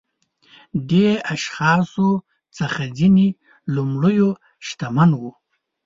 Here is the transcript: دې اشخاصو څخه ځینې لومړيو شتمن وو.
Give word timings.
دې 0.89 1.09
اشخاصو 1.33 2.09
څخه 2.57 2.81
ځینې 2.97 3.27
لومړيو 3.75 4.29
شتمن 4.67 5.09
وو. 5.19 5.31